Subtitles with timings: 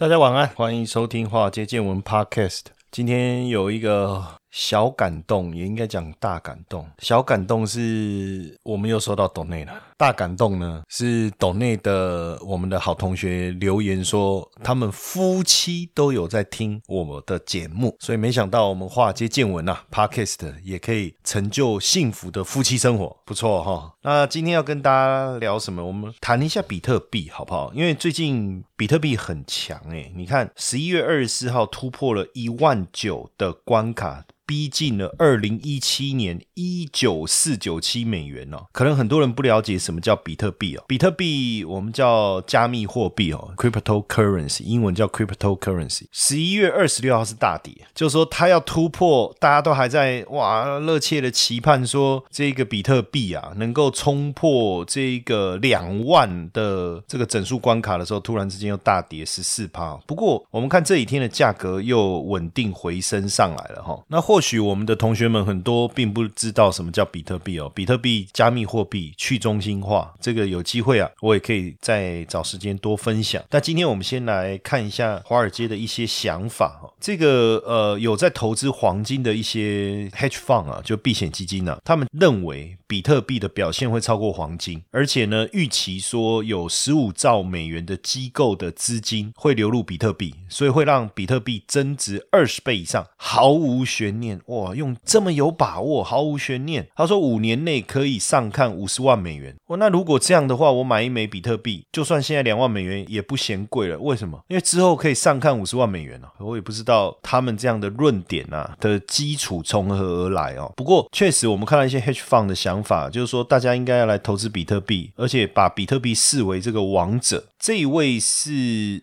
[0.00, 2.62] 大家晚安，欢迎收听华尔街见闻 Podcast。
[2.90, 4.24] 今天有一个。
[4.52, 6.84] 小感动也应该讲大感动。
[6.98, 23.94] 小感动是我们又收到董内了，大感动呢是董内的我们的好同学留言说，他们夫妻都有在听我们的节目，所以没想到我们华尔街见闻啊，Podcast 也可以成就幸福的夫妻生活，不错哈。
[24.02, 25.86] 那今天要跟大家聊什么？
[25.86, 27.72] 我们谈一下比特币好不好？
[27.72, 34.24] 因为最近比特币很强诶，你看十一月二十四号突破了一万九的关卡。
[34.46, 40.82] 逼近了二零一七年一九四九七美元哦，可能很多人不了解什么叫比特币哦。
[40.88, 46.06] 比特币我们叫加密货币哦，cryptocurrency，英文叫 cryptocurrency。
[46.10, 59.94] 十一月二十六号是大跌，就是说它要突破，大家都还在哇热切的期盼说这个比特币啊能够冲破这个两万的这个整数关卡的时候，突然之间又大跌十四趴。
[60.06, 73.42] 不过我们看这几天的价格又稳定回升上来了哈，那或许我们的同学们很多并不知道什么叫比特币哦，比特币加密货币去中心化，这个有机会啊，我也可以再找时间多分享。
[73.48, 94.40] 但今天我们先来看一下华尔街的一些想法哈，这个呃有在投资黄金的一些 hedge fund 啊，就避险基金呢，他们认为比特币的表现会超过黄金，而且呢预期说有十五兆美元的机构的资金会流入比特币，所以会让比特币增值二十倍以上，毫无悬念。
[94.46, 96.88] 哇，用这么有把握，毫无悬念。
[96.96, 99.54] 他说五年内可以上看五十万美元。
[99.68, 103.96] 哇，那如果这样的话，我买一枚比特币，就算现在两万美元也不嫌贵了。
[104.00, 104.42] 为什么？
[104.48, 106.32] 因为之后可以上看五十万美元了。
[106.40, 110.72] 我也不知道他们这样的论点啊的基础从何而来哦。
[110.76, 117.44] 不过确实，我们看到一些 hedge fund 的想法，就是说大家应该要来投资比特币，而且把比特币视为这个王者。
[117.60, 118.52] 这一位是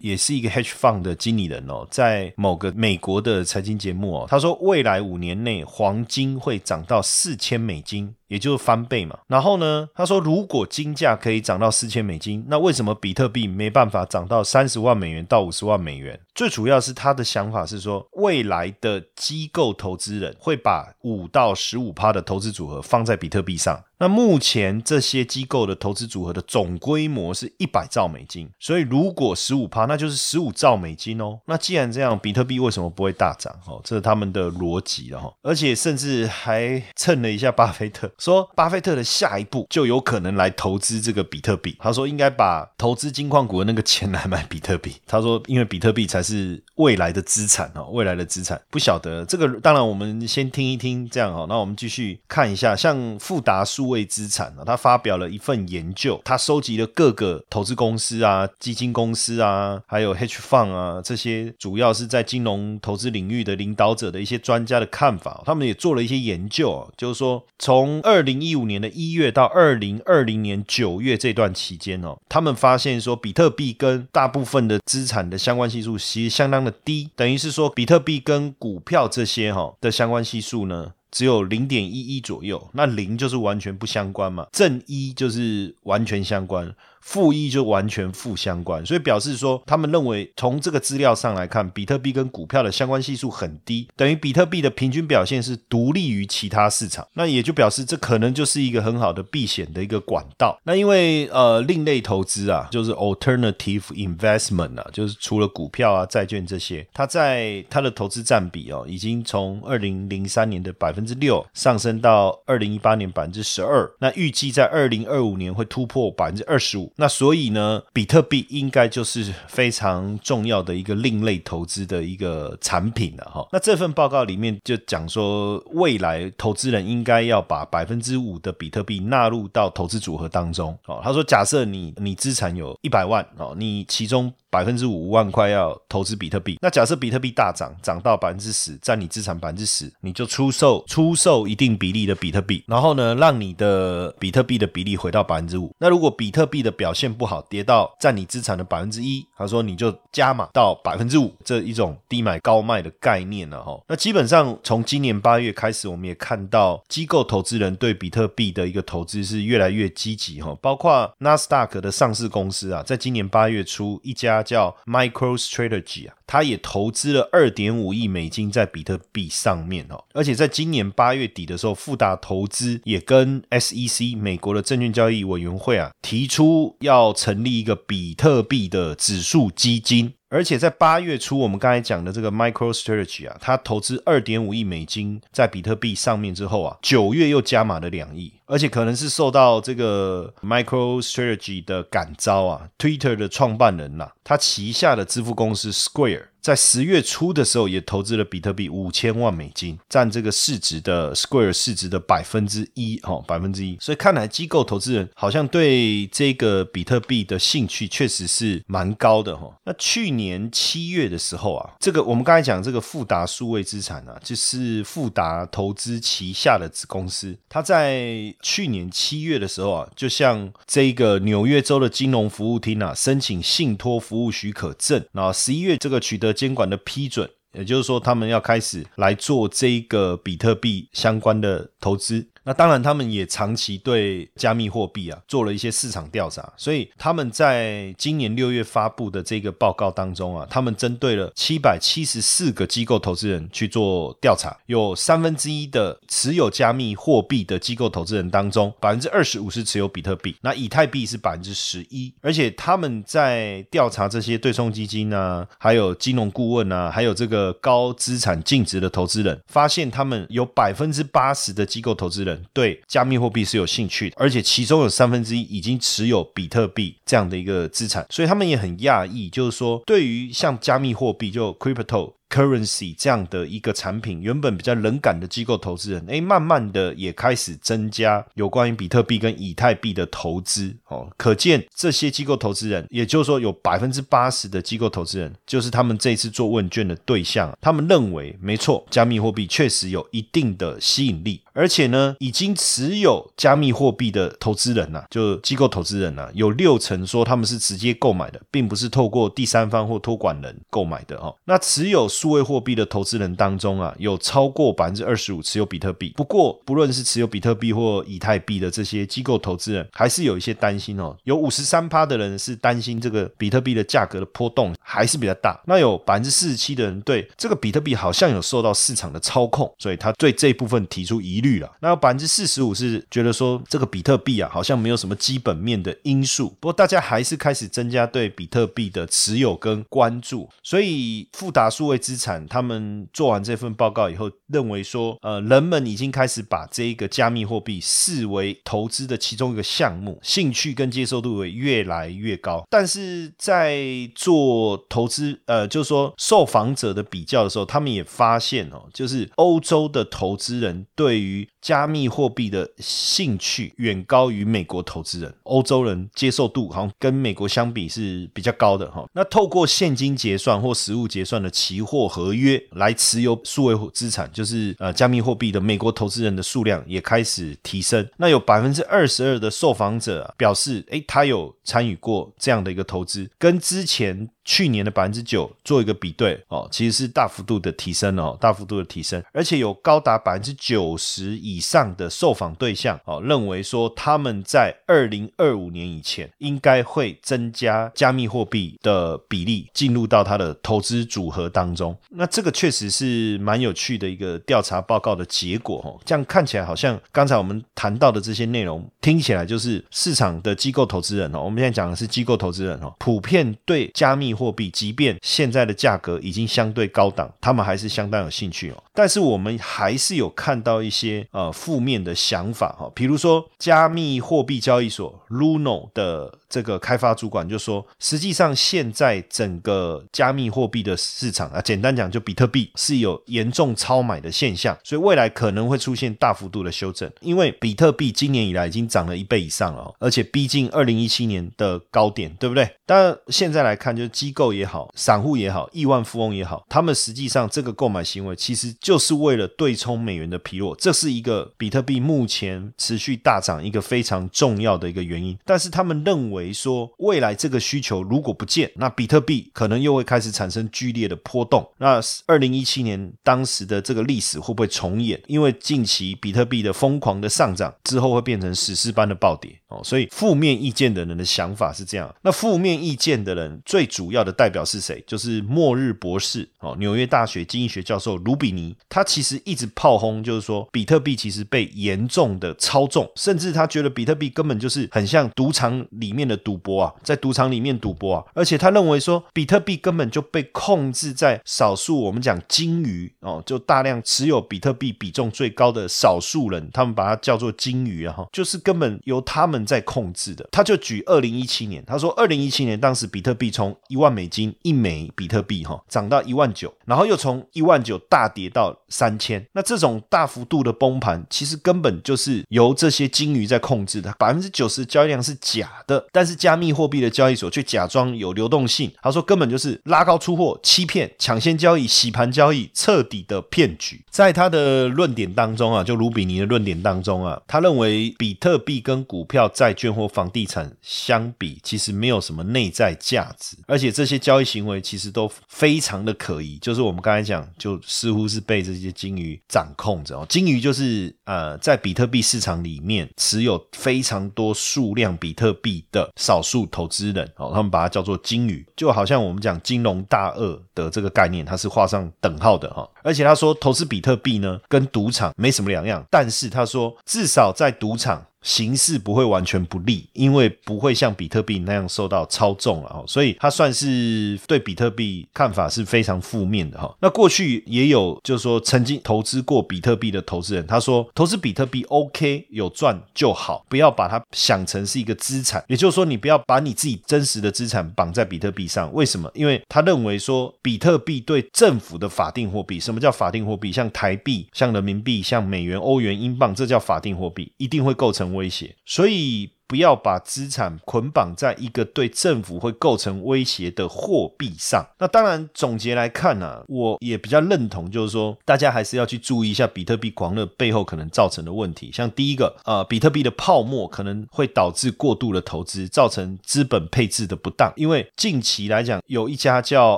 [0.02, 8.16] 也是一个 hedge fund 的经理人哦，在某个美国的财经节目哦，他说未来五年内黄金会涨到四千美金。
[8.28, 16.20] 也就是翻倍嘛，然后呢，他说如果金价可以涨到四千美金，那为什么比特币没办法涨到三十万美元到五十万美元？
[16.36, 23.82] 最主要是他的想法是说，未来的机构投资人会把五到十五趴的投资组合放在比特币上。
[24.00, 31.40] 那目前这些机构的投资组合的总规模是一百兆美金，所以如果十五趴，那就是十五兆美金哦。
[31.46, 33.54] 那既然这样，比特币为什么不会大涨？
[33.66, 35.34] 哦，这是他们的逻辑了哈。
[35.42, 38.12] 而且甚至还蹭了一下巴菲特。
[38.18, 41.76] 说巴菲特的下一步就有可能来投资这个比特币。
[41.80, 44.96] 他说应该把投资金矿股的那个钱来买比特币。
[45.08, 48.62] 他说因为比特币才是未来的资产哦，未来的资产。
[48.70, 51.46] 不晓得这个，当然我们先听一听这样哈。
[51.50, 65.44] 那我们继续看一下，像富达数位资产啊，他发表了一份研究，他收集了各个投资公司啊、基金公司啊，还有 H Fund 啊这些主要是在金融投资领域的领导者的一些专家的看法。
[65.46, 82.70] 他们也做了一些研究，就是说从二零一五年的一月到二零二零年九月这段期间哦，他们发现说，比特币跟大部分的资产的相关系数其实相当的低，等于是说，比特币跟股票这些哈的相关系数呢，只有零点一一左右。
[82.74, 86.76] 那零就是完全不相关嘛，正一就是完全相关。
[87.02, 97.08] 负一就完全负相关，所以表示说，他们认为从这个资料上来看，比特币跟股票的相关系数很低，等于比特币的平均表现是独立于其他市场。
[97.14, 100.60] 那也就表示这可能就是一个很好的避险的一个管道。
[100.64, 113.90] 那因为呃，另类投资啊，就是 alternative investment 啊，就是除了股票啊、债券这些，它在它的投资占比哦，已经从二零零三年的百分之六上升到二零一八年百分之十二。
[114.00, 116.87] 那预计在二零二五年会突破百分之二十五。
[116.96, 123.48] 那所以呢，比特币应该就是非常重要的一个另类投资的一个产品了哈。
[123.52, 131.02] 那这份报告里面就讲说，未来投资人应该要把百分之五的比特币纳入到投资组合当中哦。
[131.04, 134.34] 他说，假设你你资产有一百万哦，你其中。
[134.58, 136.58] 百分之五万块要投资比特币。
[136.60, 145.72] 那假设比特币大涨，涨到百分之十，占你资产百分之十，你就出售出售一定比例的比特币，然后呢，让你的比特币的比例回到百分之五。
[145.78, 153.80] 那如果比特币的表现不好，跌到占你资产的百分之一，他说你就加码到百分之五，这一种低买高卖的概念了哈。
[153.88, 180.14] 那基本上从今年八月开始，我们也看到机构投资人对比特币的一个投资是越来越积极哈，包括纳斯达克的上市公司啊，在今年八月初，一家叫 MicroStrategy 啊，它也投资了二点五亿美金在比特币上面哦，而且在今年八月底的时候，富达投资也跟 SEC 美国的证券交易委员会啊提出要成立一个比特币的指数基金。
[180.30, 196.26] 而且在八月初，我们刚才讲的这个 MicroStrategy 啊，它投资二点五亿美金在比特币上面之后啊，九月又加码了两亿，而且可能是受到这个 MicroStrategy 的感召啊，Twitter 的创办人呐，他旗下的支付公司 Square。
[196.48, 203.78] 在十月初的时候，也投资了比特币五千万美金，占这个市值的 Square 市值的百分之一，哈，百分之一。
[203.82, 209.54] 所以看来机构投资人好像对这个比特币的兴趣确实是蛮高的，哈。
[209.66, 226.37] 那去年七月的时候啊，这个我们刚才讲这个富达数位资产啊，就是富达投资旗下的子公司，它在去年七月的时候啊，就向这个纽约州的金融服务厅啊申请信托服务许可证，然后十一月这个取得。
[226.38, 232.30] 监管的批准，也就是说，他们要开始来做这个比特币相关的投资。
[232.48, 262.37] 那当然，他们也长期对加密货币啊做了一些市场调查，所以他们在今年六月发布的这个报告当中啊，他们针对了七百七十四个机构投资人去做调查，有三分之一的持有加密货币的机构投资人当中，百分之二十五是持有比特币，那以太币是百分之十一，而且他们在调查这些对冲基金啊，还有金融顾问啊，还有这个高资产净值的投资人，发现他们有百分之八十的机构投资人。
[262.54, 272.17] 对加密货币是有兴趣的，而且其中有三分之一已经持有比特币这样的一个资产，所以他们也很讶异，就是说对于像加密货币就 crypto。
[272.30, 281.08] Currency 这样的一个产品，原本比较冷感的机构投资人，哎，慢慢的也开始增加有关于比特币跟以太币的投资哦。
[281.18, 287.58] 可见这些机构投资人，也就是说有百分之八十的机构投资人，就是他们这次做问卷的对象。
[287.62, 301.34] 他们认为，没错，加密货币确实有一定的吸引力，而且呢，已经持有加密货币的投资人呐，就机构投资人呐，有六成说他们是直接购买的，并不是透过第三方或托管人购买的哦。
[301.46, 302.10] 那持有。
[302.18, 306.12] 数位货币的投资人当中啊，有超过百分之二十五持有比特币。
[306.18, 311.16] 不过，不论是持有比特币或以太币的这些机构投资人，还是有一些担心哦。
[311.26, 315.62] 有五十三趴的人是担心这个比特币的价格的波动还是比较大。
[315.68, 321.72] 那有百分之四十七的人对这个比特币好像有受到市场的操控，所以他对这部分提出疑虑了。
[321.82, 326.50] 那有百分之四十五是觉得说这个比特币啊，好像没有什么基本面的因素。
[326.60, 330.50] 不过，大家还是开始增加对比特币的持有跟关注。
[330.64, 332.02] 所以，富达数位。
[332.08, 342.66] 资产，他们做完这份报告以后，认为说，呃，人们已经开始把这一个加密货币视为投资的其中一个项目，兴趣跟接受度也越来越高。
[342.70, 359.06] 但是在做投资，呃，就是说受访者的比较的时候，他们也发现哦，就是欧洲的投资人对于加密货币的兴趣远高于美国投资人，欧洲人接受度好像跟美国相比是比较高的哈。
[359.14, 361.97] 那透过现金结算或实物结算的期货。
[361.98, 368.08] 或合约来持有数位资产，就是呃加密货币的美国投资人的数量也开始提升。
[368.18, 374.30] 那有百分之二十二的受访者表示，诶，他有参与过这样的一个投资，跟之前。
[374.48, 391.96] 去年的百分之九做一个比对哦，其实是大幅度的提升哦，大幅度的提升，而且有高达百分之九十以上的受访对象哦，认为说他们在二零二五年以前应该会增加加密货币的比例进入到他的投资组合当中。
[392.12, 396.00] 那这个确实是蛮有趣的一个调查报告的结果哦。
[396.06, 401.42] 这样看起来好像刚才我们谈到的这些内容，听起来就是市场的机构投资人哦。
[401.42, 408.84] 我们现在讲的是机构投资人哦，普遍对加密货币，即便现在的价格已经相对高档，他们还是相当有兴趣哦。
[408.98, 416.34] 但是我们还是有看到一些呃负面的想法哈，比如说加密货币交易所 Luno 的。
[416.50, 427.12] 这个开发主管就说，实际上现在整个加密货币的市场啊，简单讲就比特币是有严重超买的现象，所以未来可能会出现大幅度的修正。
[427.20, 432.70] 因为比特币今年以来已经涨了一倍以上了，而且逼近二零一七年的高点，对不对？
[432.86, 445.38] 但现在来看，就是机构也好，散户也好，亿万富翁也好，他们实际上这个购买行为其实就是为了对冲美元的疲弱，这是一个比特币目前持续大涨一个非常重要的一个原因。
[445.46, 446.54] 但是他们认为。
[446.58, 451.70] 说未来这个需求如果不见，那比特币可能又会开始产生剧烈的波动。
[451.78, 455.22] 那二零一七年当时的这个历史会不会重演？
[455.28, 459.82] 因为近期比特币的疯狂的上涨之后会变成史诗般的暴跌哦。
[459.84, 462.14] 所以负面意见的人的想法是这样。
[462.22, 465.04] 那负面意见的人最主要的代表是谁？
[465.08, 468.76] 就是末日博士哦，纽约大学经济学教授卢比尼。
[468.88, 476.28] 他其实一直炮轰，就是说比特币其实被严重的操纵，甚至他觉得比特币根本就是很像赌场里面。
[476.28, 490.48] 的赌博啊，在赌场里面赌博啊，而且他认为说，比特币根本就被控制在少数我们讲金鱼哦，就大量持有比特币比重最高的少数人，他们把它叫做金鱼啊，就是根本由他们在控制的。
[490.52, 506.06] 他就举二零一七年，他说二零一七年当时比特币从一万美金一枚比特币哈涨到一万九，然后又从一万九大跌到三千，那这种大幅度的崩盘，其实根本就是由这些金鱼在控制的，百分之九十交易量是假的。
[506.12, 514.04] 但是加密货币的交易所却假装有流动性，他说根本就是拉高出货、欺骗、抢先交易、洗盘交易，彻底的骗局。
[514.10, 526.58] 在他的论点当中啊，就卢比尼的论点当中啊，他认为比特币跟股票、债券或房地产相比，其实没有什么内在价值，而且这些交易行为其实都非常的可疑。
[526.60, 530.26] 就是我们刚才讲，就似乎是被这些金鱼掌控着哦。
[530.30, 536.12] 金鱼就是呃，在比特币市场里面持有非常多数量比特币的。
[536.18, 542.88] 少数投资人哦，他们把它叫做金鱼，就好像我们讲金融大鳄的这个概念，它是画上等号的哈。
[543.08, 548.26] 而且他说，投资比特币呢，跟赌场没什么两样，但是他说，至少在赌场。
[548.44, 556.96] 形势不会完全不利，因为不会像比特币那样受到操纵了哈，所以他算是对比特币看法是非常负面的哈。
[557.02, 568.94] 那过去也有就是说曾经投资过比特币的投资人，他说投资比特币 OK 有赚就好，不要把它想成是一个资产，也就是说你不要把你自己真实的资产绑在比特币上。
[568.94, 569.30] 为什么？
[569.34, 573.72] 因为他认为说比特币对政府的法定货币，什么叫法定货币？
[573.72, 578.34] 像台币、像人民币、像美元、欧元、英镑，这叫法定货币，一定会构成。
[578.34, 579.57] 威胁，所以。
[579.68, 584.86] 不要把资产捆绑在一个对政府会构成威胁的货币上。
[585.00, 591.92] 那当然，总结来看呢，我也比较认同，就是说，大家还是要去注意一下比特币狂热背后可能造成的问题。
[591.92, 597.74] 像第一个，呃，比特币的泡沫可能会导致过度的投资，造成资本配置的不当。
[597.76, 599.96] 因为近期来讲，有一家叫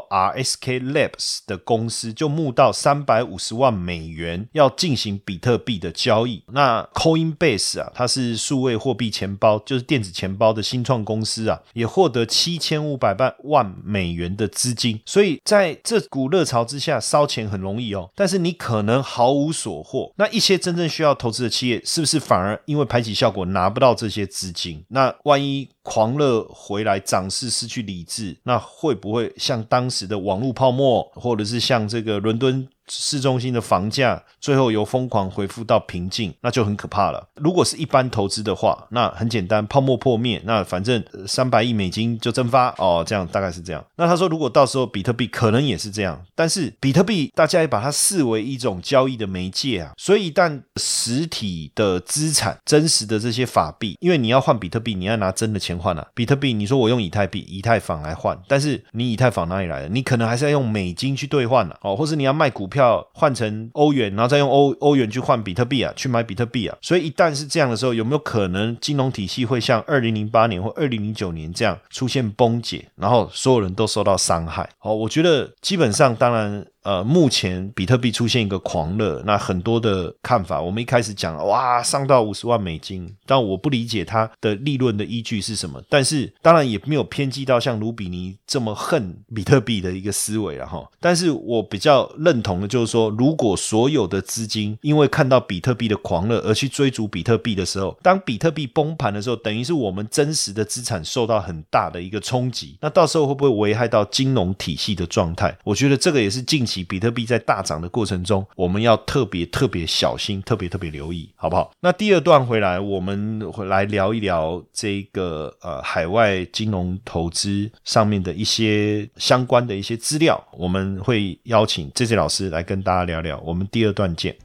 [0.10, 6.44] RSK Labs 的公司就募到三百五十万美元，要进行比特币的交易。
[6.48, 9.59] 那 Coinbase 啊，它是数位货币钱包。
[9.66, 20.12] 就是电子钱包的新创公司啊，也获得七千五百万万美元的资金，所以在这股热潮之下，烧钱很容易哦，但是你可能毫无所获。
[20.18, 24.84] 那一些真正需要投资的企业，是不是反而因为排挤效果拿不到这些资金？
[24.90, 32.68] 那万一狂热回来，涨势失去理智，那会不会像当时的网络泡沫，或者是像这个伦敦？
[32.90, 37.28] 市中心的房价最后由疯狂恢复到平静，那就很可怕了。
[37.36, 43.84] 如果是一般投资的话，那很简单，泡沫破灭，那反正三百亿美金就蒸发哦，这样大概是这样。
[43.96, 56.08] 那他说，如果到时候比特币可能也是这样，但是比特币大家也把它视为一种交易的媒介啊，所以一旦实体的资产、真实的这些法币，因为你要换比特币，你要拿真的钱换啊。
[56.16, 59.90] 比特币，你说我用以太币、以太坊来换，但是你以太坊哪里来的？
[59.90, 62.79] 你可能还是要用美金去兑换了哦，或是你要卖股票。
[62.80, 66.78] 要换成欧元，然后再用欧欧元去换比特币啊，去买比特币啊。
[66.82, 74.70] 所以一旦是这样的时候，有没有可能金融体系会像二零零八年或二零零九年这样出现崩解，然后所有人都受到伤害？
[74.78, 76.66] 好，我觉得基本上，当然。
[76.90, 85.80] 呃，目前比特币出现一个狂热，那很多的看法，我们一开始讲哇，上到五十万美金，但我不理解它的利润的依据是什么。
[85.88, 90.84] 但是当然也没有偏激到像卢比尼这么恨比特币的一个思维了哈。
[91.00, 102.80] 但是我比较认同的就是说，如果所有的资金因为看到比特币的狂热而去追逐比特币的时候，当比特币崩盘的时候，等于是我们真实的资产受到很大的一个冲击。
[102.82, 105.56] 那到时候会不会危害到金融体系的状态？
[105.64, 111.72] 我觉得这个也是近期比特币在大涨的过程中，我们要特别特别小心，特别特别留意，好不好？
[111.80, 123.42] 那第二段回来，我们会来聊一聊这个呃海外金融投资上面的一些相关的一些资料，我们会邀请这些老师来跟大家聊聊。
[123.46, 124.36] 我们第二段见。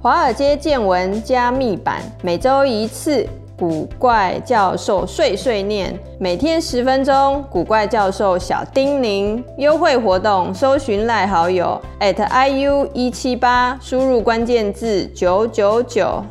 [0.00, 3.28] 华尔街见闻加密版，每周一次。
[3.58, 7.44] 古怪教授碎碎念，每天十分钟。
[7.50, 16.24] 古怪教授小叮咛，优惠活动，搜寻赖好友 at iu 一七八，输入关键字九九九。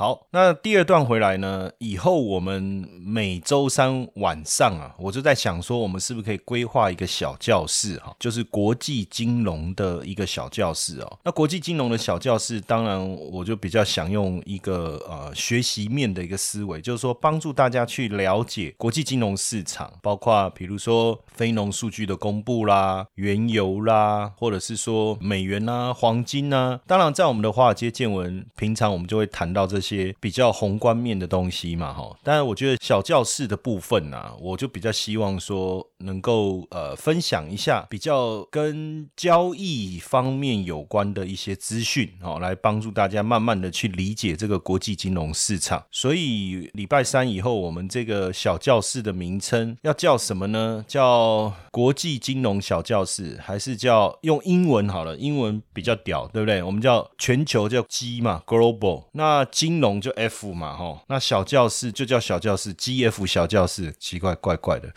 [0.00, 1.70] 好，那第二段回来呢？
[1.76, 11.18] 以后我们每周三晚上啊，我就在想说，我们是不是可以规划一个小教室哈，就是国际金融的一个小教室哦。
[11.22, 26.80] 那国际金融的小教室，当然我就比较想用一个呃学习面的一个思维，就是说帮助大家去了解国际金融市场，包括比如说非农数据的公布啦、原油啦，或者是说美元啊、黄金啊。
[26.86, 29.89] 当然，在我们的华尔街见闻，平常我们就会谈到这些。
[29.96, 45.84] 些比较宏观面的东西嘛，哈，但是我觉得小教室的部分呢，我就比较希望说能够呃分享一下比较跟交易方面有关的一些资讯，哦，来帮助大家慢慢的去理解这个国际金融市场。
[45.90, 50.84] 所以礼拜三以后，我们这个小教室的名称要叫什么呢？
[50.86, 55.16] 叫国际金融小教室，还是叫用英文好了？
[55.16, 56.62] 英文比较屌，对不对？
[56.62, 59.04] 我们叫全球叫 G 嘛，Global。
[59.12, 64.92] 那金龙就 F 嘛，吼，那小教室就叫小教室，G F 小教室，奇怪怪怪的，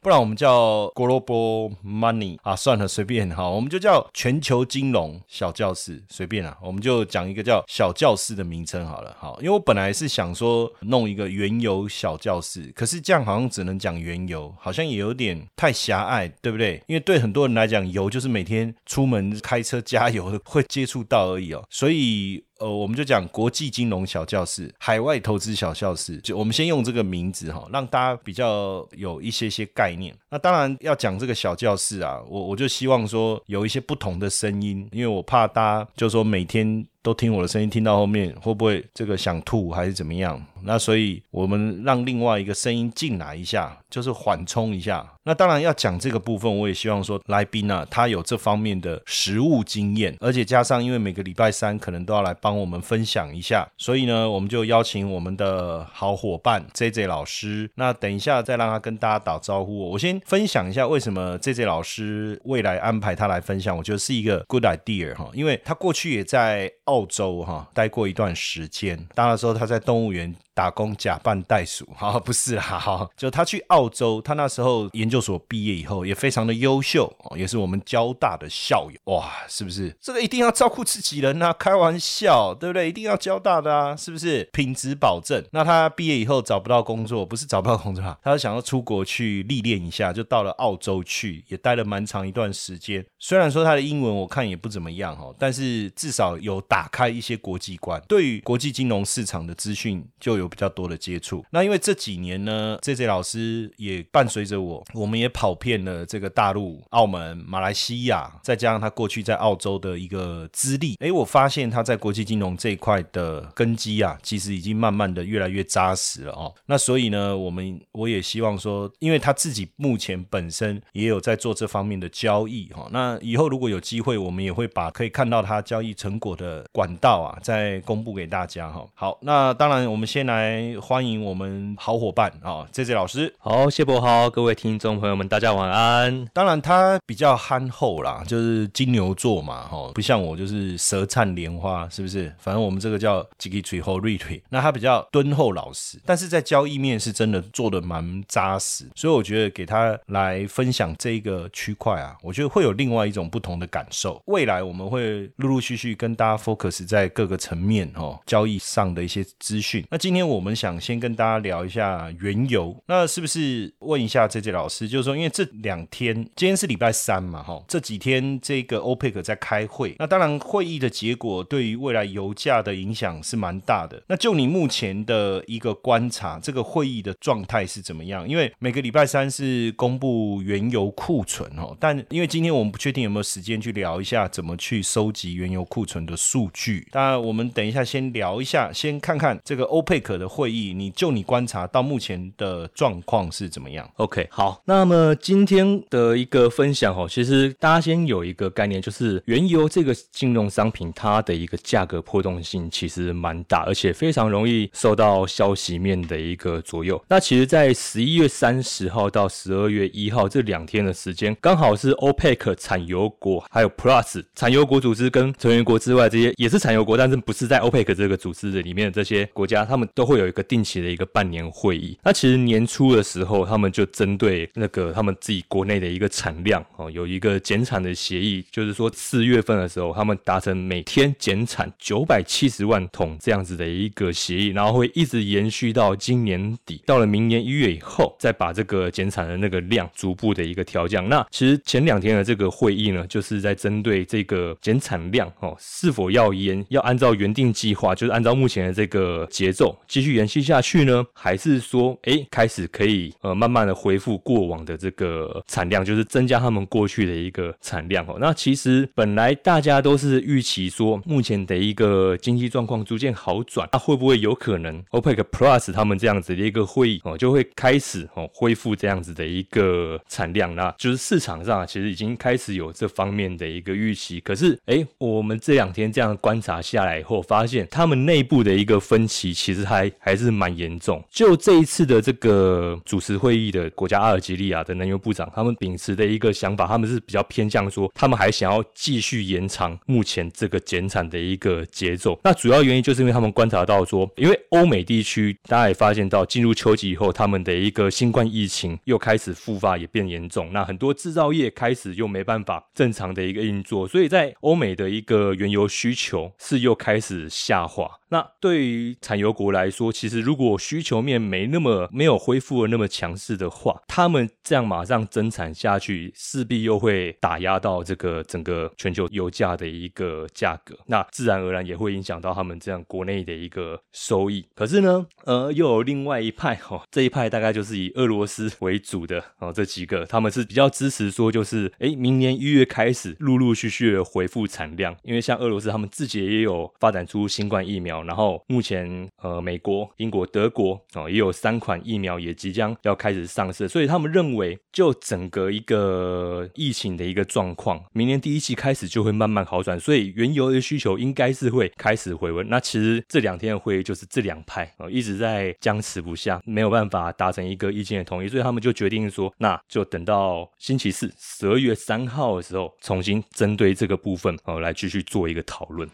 [0.00, 16.82] 不然我们叫 Global Money 啊，算了，随便哈，我们就叫全球金融小教室，随便啊，我们就讲一个叫小教室的名称好了，好，因为我本来是想说弄一个原油小教室，可是这样好像只能讲原油，好像也有点太狭隘，对不对？
[16.86, 22.44] 因为对很多人来讲，油就是每天出门开车加油会接触到而已哦，所以。
[22.62, 30.14] 呃，我们就讲国际金融小教室、海外投资小教室，就我们先用这个名字哈，让大家比较有一些些概念。
[30.30, 36.86] 那当然要讲这个小教室啊，我我就希望说有一些不同的声音，因为我怕大家就说每天。
[37.02, 40.40] 都听我的声音，听到后面会不会这个想吐还是怎么样？
[40.64, 45.04] 那所以我们让另外一个声音进来一下，就是缓冲一下。
[45.24, 57.68] 那当然要讲这个部分，我也希望说来宾啊，他有这方面的实务经验，而且加上因为每个礼拜三可能都要来帮我们分享一下，所以呢，我们就邀请我们的好伙伴 J J 老师。
[57.74, 59.90] 那等一下再让他跟大家打招呼。
[59.90, 66.70] 我先分享一下为什么 J J 老师未来安排他来分享，我觉得是一个 good idea 哈，因为他过去也在。
[66.92, 70.34] 澳洲哈待过一段时间，当然说他在动物园。
[70.54, 79.96] 打工假扮袋鼠，哈， 不是啦，哈， 就他去澳洲，他那时候研究所毕业以后也非常的优秀，也是我们交大的校友，哇，是不是？
[80.00, 82.88] 这个一定要照顾自己人呐， 开玩笑，对不对？
[82.88, 84.44] 一定要交大的啊，是不是？
[84.52, 85.42] 品质保证。
[85.52, 93.04] 那他毕业以后找不到工作，不是找不到工作啊，他想要出国去历练一下，就到了澳洲去，也待了蛮长一段时间。
[93.18, 100.41] 虽然说他的英文我看也不怎么样哈，但是至少有打开一些国际观，对于国际金融市场的资讯就有。
[100.42, 116.52] 有比较多的接触，那因为这几年呢，J J 老师也伴随着我，我们也跑遍了这个大陆、澳门、马来西亚，再加上他过去在澳洲的一个资历，哎，我发现他在国际金融这一块的根基啊，其实已经慢慢的越来越扎实了哦。
[116.66, 128.84] 那所以呢，我们我也希望说，因为他自己目前本身也有在做这方面的交易哈，那以后如果有机会，我们也会把可以看到他交易成果的管道啊，再公布给大家哈。
[128.94, 130.31] 好，那当然我们先来。
[130.32, 136.24] 来欢迎我们好伙伴啊，J J 老师，好，谢博豪，各位听众朋友们，大家晚安。
[136.32, 142.34] 当然他比较憨厚啦，就是金牛座嘛，哈，不像我就是舌灿莲花，是不是？
[142.38, 154.18] 反正我们这个叫 j i g g 后瑞腿，那他比较敦厚老实，但是在交易面是真的做的蛮扎实，所以我觉得给他来分享这个区块啊，我觉得会有另外一种不同的感受。
[154.24, 159.84] 未来我们会陆陆续续跟大家 focus 在各个层面哦，交易上的一些资讯。
[159.90, 160.21] 那今天。
[160.22, 174.00] 天我们想先跟大家聊一下原油，那是不是问一下这届老师，就是说，因为这两天今天是礼拜三嘛，哈，这几天这个欧佩克在开会，那当然会议的结果对于未来油价的影响是蛮大的。
[174.06, 178.28] 那就你目前的一个观察，这个会议的状态是怎么样？
[178.28, 186.86] 因为每个礼拜三是公布原油库存哦，但因为今天我们不确定有没有时间去聊一下怎么去收集原油库存的数据。
[186.92, 189.82] 当然，我们等一下先聊一下，先看看这个欧
[190.16, 207.02] 的会议，你就你观察到目前的状况是怎么样？OK，好，那么今天的一个分享哦，其实大家先有一个概念，就是原油这个金融商品，它的一个价格波动性其实蛮大，而且非常容易受到消息面的一个左右。
[207.08, 221.96] 那其实，在十一月三十号到十二月一号这两天的时间，刚好是欧佩克产油国还有 Plus 产油国组织跟成员国之外这些也是产油国，但是不是在欧佩克这个组织的里面的这些国家，他们都都会有一个定期的一个半年会议。
[222.02, 241.08] 那其实年初的时候，他们就针对那个他们自己国内的一个产量哦，有一个减产的协议，就是说四月份的时候，他们达成每天减产九百七十万桶这样子的一个协议，然后会一直延续到今年底，到了明年一月以后，再把这个减产的那个量逐步的一个调降。
[241.08, 258.16] 那其实前两天的这个会议呢，就是在针对这个减产量哦，是否要延，要按照原定计划，就是按照目前的这个节奏继续延续下去呢，还是说，哎，开始可以呃慢慢的恢复过往的这个产量，就是增加他们过去的一个产量哦。
[258.18, 270.56] 那其实本来大家都是预期说，目前的一个经济状况逐渐好转，那会不会有可能 OPEC Plus 他们这样子的一个会议哦，就会开始哦恢复这样子的一个产量？
[270.56, 274.18] 那就是市场上其实已经开始有这方面的一个预期。
[274.20, 281.02] 可是，哎，我们这两天这样观察下来以后，发现他们内部的一个分歧其实还还是蛮严重。
[281.10, 292.18] 就这一次的这个主持会议的国家阿尔及利亚的能源部长，他们秉持的一个想法，他们是比较偏向说，他们还想要继续延长目前这个减产的一个节奏。
[292.24, 300.50] 那主要原因就是因为他们观察到说，因为欧美地区大家也发现到进入秋季以后，他们的一个新冠疫情又开始复发，也变严重。
[300.52, 307.90] 那很多制造业开始又没办法正常的一个运作，所以在欧美的一个原油需求是又开始下滑。
[308.12, 324.46] 那对于产油国来说，其实如果需求面没那么没有恢复的那么强势的话，他们这样马上增产下去，势必又会打压到这个整个全球油价的一个价格，那自然而然也会影响到他们这样国内的一个收益。
[324.54, 338.01] 可是呢，呃，又有另外一派哦，这一派大概就是以俄罗斯为主的哦，这几个他们是比较支持说，就是哎，明年一月开始陆陆续续的恢复产量，因为像俄罗斯他们自己也有发展出新冠疫苗。
[338.04, 352.48] 然后目前呃，美国、英国、德国哦，也有三款疫苗也即将要开始上市，所以他们认为，就整个一个疫情的一个状况，明年第一季开始就会慢慢好转，所以原油的需求应该是会开始回温。
[352.48, 365.88] 那其实这两天的会议就是这两派哦一直在僵持不下，没有办法达成一个意见的统一，所以他们就决定说，那就等到星期四十二月三号的时候，重新针对这个部分哦来继续做一个讨论。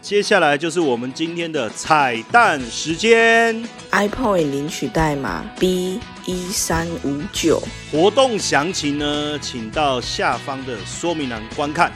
[0.00, 3.54] 接下来就是我们今天的彩蛋时间
[3.90, 11.92] ，iPod 领取代码 B 一三五九，活动详情呢，请到下方的说明栏观看。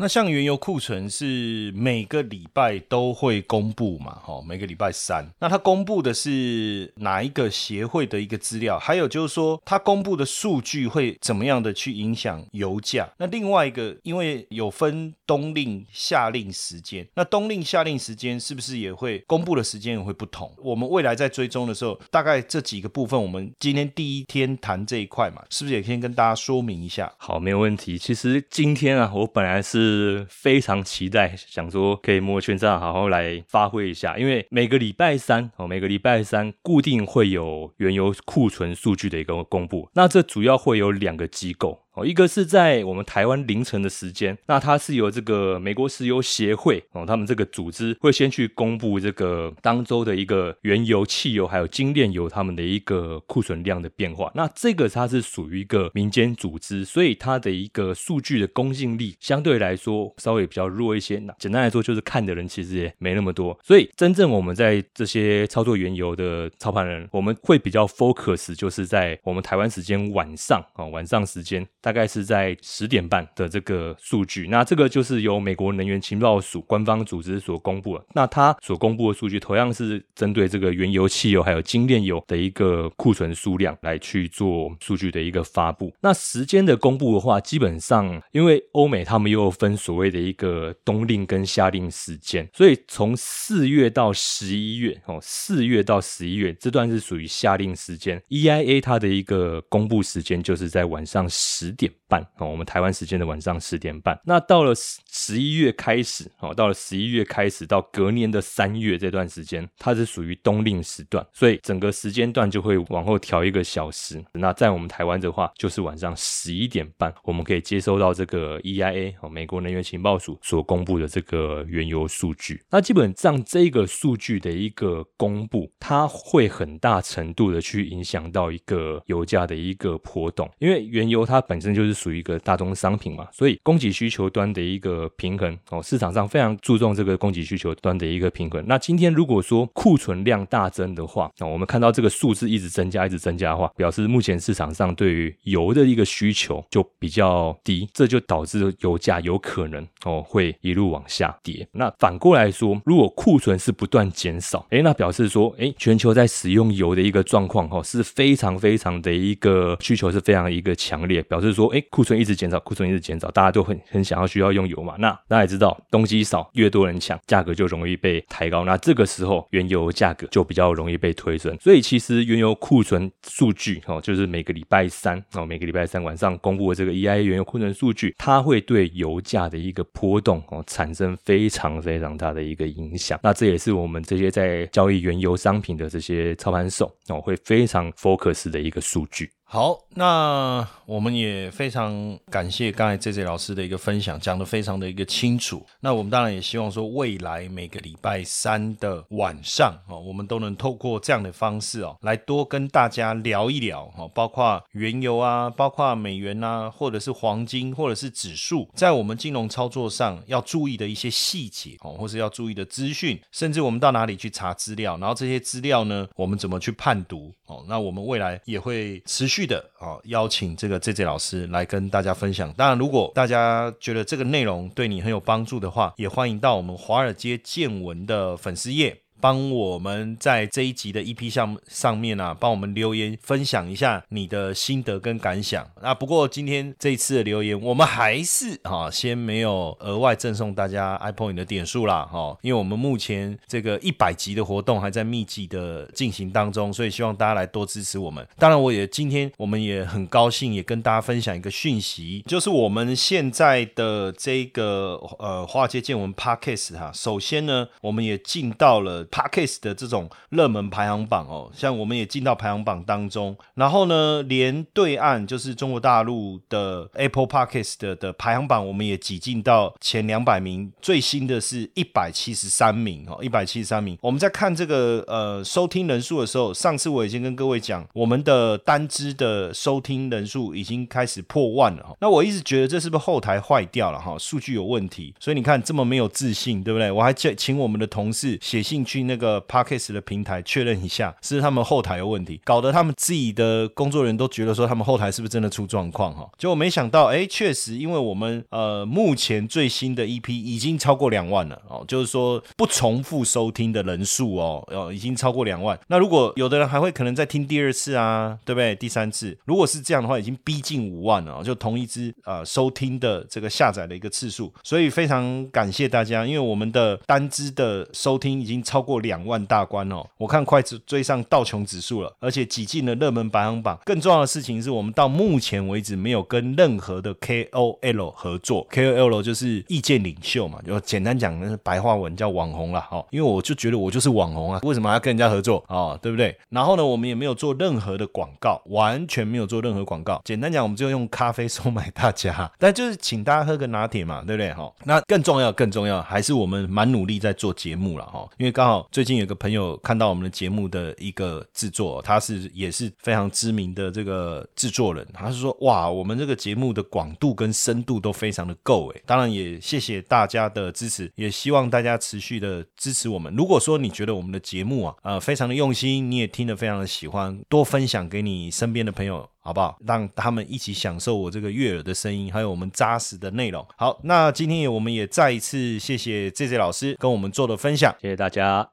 [0.00, 4.16] 那像原油库存是每个礼拜都会公布嘛？
[4.24, 5.28] 哈，每个礼拜三。
[5.40, 8.78] 那它公布的是哪一个协会的一个资料？
[8.78, 13.08] 还有就是说，它公布的数据会怎么样的去影响油价？
[13.16, 20.48] 那另外一个，因为有分冬令、夏令时间，那冬令、夏令时间是不是也会公布的时间也会不同？
[20.58, 27.12] 我们未来在追踪的时候，大概这几个部分，我们今天第一天谈这一块嘛，是不是也先跟大家说明一下？
[27.18, 27.98] 好，没有问题。
[27.98, 29.87] 其实今天啊，我本来是。
[29.88, 41.80] 是非常期待，想说可以摸圈上好好来发挥一下，因为每个礼拜三哦，每个礼拜三固定会有原油库存数据的一个公布，那这主要会有两个机构。
[41.98, 54.30] 哦一个是在我们台湾凌晨的时间，那它是由这个美国石油协会哦，他们这个组织会先去公布这个当周的一个原油、汽油还有精炼油他们的一个库存量的变化。
[54.34, 61.18] 那这个它是属于一个民间组织，所以它的一个数据的公信力相对来说稍微比较弱一些。
[61.18, 71.66] 那简单来说就是看的人其实也没那么多，所以真正我们在这些操作原油的操盘人，我们会比较 focus 就是在我们台湾时间晚上啊，晚上时间。
[71.88, 74.46] 大概是在十点半的这个数据。
[74.48, 78.04] 那这个就是由美国能源情报署官方组织所公布的。
[78.12, 85.90] 那它所公布的数据同样是针对这个原油、汽油还有精炼油的一个库存数量来去做数据的一个发布。
[86.02, 98.22] 那时间的公布的话，基本上因为欧美他们又分所谓的一个冬令跟夏令时间，所以从四月到十一月哦，四月到十一月这段是属于夏令时间。
[98.28, 104.20] EIA 它的一个公布时间就是在晚上十点半哦，我们台湾时间的晚上十点半。
[104.24, 114.22] 那到了十十一月开始哦，到了十一月开始到隔年的三月这段时间，它是属于冬令时段，所以整个时间段就会往后调一个小时。
[114.32, 122.60] 那在我们台湾的话，就是晚上十一点半，我们可以接收到这个 EIA 哦，美国能源情报署所公布的这个原油数据。
[122.70, 138.64] 那基本上这个数据的一个公布，它会很大程度的去影响到一个油价的一个波动，因为原油它本身就是属于一个大宗商品嘛，所以供给需求端的一个平衡哦，市场上非常注重这个供给需求端的一个平衡。
[138.66, 151.66] 那今天如果说库存量大增的话，那我们看到这个数字一直增加，一直增加的话，表示目前市场上对于油的一个需求就比较低，这就导致油价有可能哦会一路往下跌。
[151.72, 164.94] 那反过来说，如果库存是不断减少，哎，那表示说，哎，全球在使用油的一个状况哈是非常非常的一个需求是非常一个强烈，表示就是说，哎，库存一直减少，库存一直减少，大家都很很想要需要用油嘛。
[164.98, 168.66] 那大家也知道，东西少，越多人抢，价格就容易被抬高。
[168.66, 171.56] 那这个时候，原油价格就比较容易被推升。
[171.58, 183.18] 所以其实原油库存数据哦，就是每个礼拜三哦，每个礼拜三晚上公布的这个 EIA 原油库存数据，它会对油价的一个波动哦产生非常非常大的一个影响。
[183.22, 189.30] 那这也是我们这些在交易原油商品的这些操盘手哦会非常 focus 的一个数据。
[189.50, 195.64] 好，那我们也非常感谢刚才 J J 老师的一个分享，讲的非常的一个清楚。
[195.80, 217.64] 那我们当然也希望说，未来每个礼拜三的晚上哦，我们都能透过这样的方式哦，来多跟大家聊一聊哦，包括原油啊，包括美元啊，或者是黄金，或者是指数，在我们金融操作上要注意的一些细节哦，或是要注意的资讯，甚至我们到哪里去查资料，然后这些资料呢，我们怎么去判读哦？
[217.66, 219.37] 那我们未来也会持续。
[219.38, 222.52] 去的啊，邀请这个 J J 老师来跟大家分享。
[222.54, 229.00] 当然，如果大家觉得这个内容对你很有帮助的话，也欢迎到我们华尔街见闻的粉丝页。
[229.20, 235.68] 帮我们在这一集的 EP 项目上面啊，帮我们留言分享一下你的心得跟感想。
[235.82, 248.26] 那不过今天这一次的留言，我们还是哈先没有额外赠送大家 iPhone 的点数啦哈，因为我们目前这个一百集的活动还在密集的进行当中，所以希望大家来多支持我们。
[248.38, 259.06] 当然，我也今天我们也很高兴，也跟大家分享一个讯息，就是我们现在的这个呃华尔街见闻 Podcast 哈，首先呢，我们也进到了。
[259.10, 273.96] Podcast 的这种热门排行榜哦，像我们也进到排行榜当中，然后呢，连对岸就是中国大陆的 Apple Podcast 的的排行榜，我们也挤进到前两百名，最新的是一百七十三名哦，一百七十三名。
[274.00, 281.96] 我们在看这个呃收听人数的时候，上次我已经跟各位讲，我们的单支的收听人数已经开始破万了哈。
[282.00, 286.90] 那我一直觉得这是不是后台坏掉了哈，数据有问题，所以你看这么没有自信，对不对？
[286.90, 288.97] 我还叫请我们的同事写信去。
[289.02, 296.28] 那个 Parkes 的平台确认一下，是他们后台有问题，搞得他们自己的工作人员都觉得说他们后台是不是真的出状况哈？
[296.38, 305.78] 结果没想到，哎，确实，因为我们呃目前最新的一批已经超过两万了哦，就是说不重复收听的人数哦，哦已经超过两万。
[305.88, 308.74] 那如果有的人还会可能再听第二次啊，对不对？
[308.76, 318.98] 第三次，如果是这样的话，已经逼近五万了，就同一支呃收听的这个下载的一个次数，所以非常感谢大家，因为我们的单支的收听已经超过过。
[319.08, 323.78] 两万大关哦，我看快追上道琼指数了，而且挤进了热门排行榜。
[323.84, 333.06] 更重要的事情是我们到目前为止没有跟任何的 KOL 合作，KOL 就是意见领袖嘛，就简单讲那是白话文叫网红了哦。
[333.10, 335.96] 因为我就觉得我就是网红啊，为什么要跟人家合作啊？
[336.02, 336.36] 对不对？
[336.48, 340.20] 然后呢，我们也没有做任何的广告，完全没有做任何广告。
[340.24, 344.52] 简单讲，我们就用咖啡收买大家，但就是请大家喝个拿铁嘛，对不对？
[344.54, 348.77] 哈，那更重要、更重要还是我们蛮努力在做节目了哈，因为刚好。
[348.90, 359.02] 最近有个朋友看到我们的节目的一个制作，他是也是非常知名的这个制作人，他是说哇，我们这个节目的广度跟深度都非常的够诶。
[359.06, 363.34] 当然也谢谢大家的支持，也希望大家持续的支持我们。
[363.34, 369.28] 如果说你觉得我们的节目啊，呃，非常的用心，你也听得非常的喜欢，多分享给你身边的朋友。
[369.48, 369.78] 好不好？
[369.86, 373.66] 让他们一起享受我这个悦耳的声音，还有我们扎实的内容。
[373.78, 377.94] 好，那今天也我们也再一次谢谢 J J 老师跟我们做的分享。
[378.02, 378.68] 谢谢大家。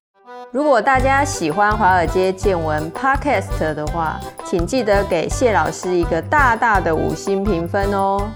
[0.51, 8.29] 如果大家喜欢华尔街见闻 Podcast 的话，请记得给谢老师一个大大的五星评分哦。